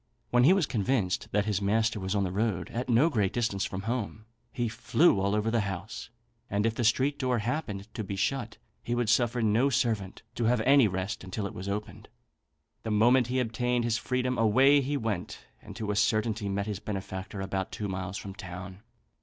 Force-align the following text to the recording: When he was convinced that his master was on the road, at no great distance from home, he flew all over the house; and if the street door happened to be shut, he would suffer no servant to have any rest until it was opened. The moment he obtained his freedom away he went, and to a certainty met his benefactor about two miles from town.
When 0.31 0.45
he 0.45 0.51
was 0.53 0.65
convinced 0.65 1.27
that 1.31 1.45
his 1.45 1.61
master 1.61 1.99
was 1.99 2.15
on 2.15 2.23
the 2.23 2.31
road, 2.31 2.71
at 2.71 2.89
no 2.89 3.07
great 3.07 3.31
distance 3.31 3.65
from 3.65 3.83
home, 3.83 4.25
he 4.51 4.67
flew 4.67 5.19
all 5.19 5.35
over 5.35 5.51
the 5.51 5.59
house; 5.59 6.09
and 6.49 6.65
if 6.65 6.73
the 6.73 6.83
street 6.83 7.19
door 7.19 7.37
happened 7.37 7.87
to 7.93 8.03
be 8.03 8.15
shut, 8.15 8.57
he 8.81 8.95
would 8.95 9.09
suffer 9.09 9.43
no 9.43 9.69
servant 9.69 10.23
to 10.33 10.45
have 10.45 10.59
any 10.61 10.87
rest 10.87 11.23
until 11.23 11.45
it 11.45 11.53
was 11.53 11.69
opened. 11.69 12.09
The 12.81 12.89
moment 12.89 13.27
he 13.27 13.39
obtained 13.39 13.83
his 13.83 13.99
freedom 13.99 14.39
away 14.39 14.81
he 14.81 14.97
went, 14.97 15.45
and 15.61 15.75
to 15.75 15.91
a 15.91 15.95
certainty 15.95 16.49
met 16.49 16.65
his 16.65 16.79
benefactor 16.79 17.39
about 17.39 17.71
two 17.71 17.87
miles 17.87 18.17
from 18.17 18.33
town. 18.33 18.81